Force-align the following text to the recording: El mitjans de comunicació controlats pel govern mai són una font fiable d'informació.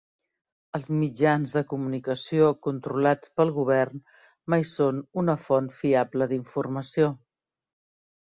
El 0.77 0.85
mitjans 0.99 1.51
de 1.57 1.61
comunicació 1.73 2.47
controlats 2.67 3.33
pel 3.41 3.51
govern 3.57 4.01
mai 4.53 4.65
són 4.71 5.01
una 5.25 5.37
font 5.45 5.71
fiable 5.83 6.29
d'informació. 6.33 7.11